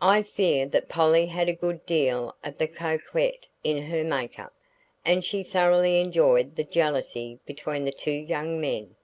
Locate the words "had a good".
1.26-1.84